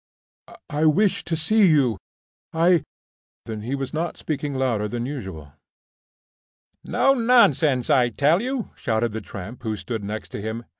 "I 0.67 0.85
wished 0.85 1.27
to 1.27 1.35
see 1.35 1.67
you 1.67 1.99
I" 2.53 2.83
He 3.45 3.75
was 3.75 3.93
not 3.93 4.17
speaking 4.17 4.55
louder 4.55 4.87
than 4.87 5.05
usual. 5.05 5.53
"No; 6.83 7.13
nonsense, 7.13 7.87
I 7.91 8.09
tell 8.09 8.41
you!" 8.41 8.71
shouted 8.75 9.11
the 9.11 9.21
tramp 9.21 9.61
who 9.61 9.75
stood 9.75 10.03
next 10.03 10.29
to 10.29 10.41
him. 10.41 10.65